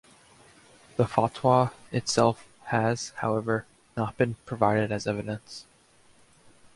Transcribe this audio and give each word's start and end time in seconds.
The 0.95 1.03
fatwa 1.03 1.73
itself 1.91 2.47
has, 2.63 3.09
however, 3.17 3.67
not 3.95 4.17
been 4.17 4.33
provided 4.47 4.91
as 4.91 5.05
evidence. 5.05 5.65